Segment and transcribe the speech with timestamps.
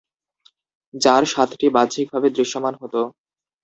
[0.93, 2.95] যার সাতটি বাহ্যিকভাবে দৃশ্যমান হত।